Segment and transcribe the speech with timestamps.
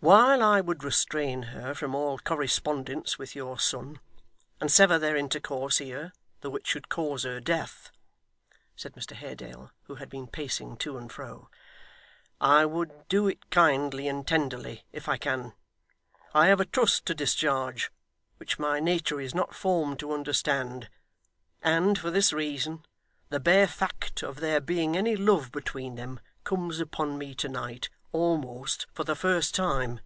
[0.00, 3.98] 'While I would restrain her from all correspondence with your son,
[4.60, 7.90] and sever their intercourse here, though it should cause her death,'
[8.76, 11.50] said Mr Haredale, who had been pacing to and fro,
[12.40, 15.54] 'I would do it kindly and tenderly if I can.
[16.32, 17.90] I have a trust to discharge,
[18.36, 20.88] which my nature is not formed to understand,
[21.64, 22.86] and, for this reason,
[23.30, 27.88] the bare fact of there being any love between them comes upon me to night,
[28.12, 30.00] almost for the first time.